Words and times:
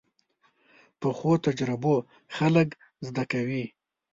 پخو 0.99 1.31
تجربو 1.45 1.95
خلک 2.35 2.69
زده 3.07 3.23
کوي 3.31 3.65